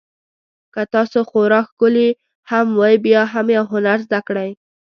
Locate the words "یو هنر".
3.57-3.97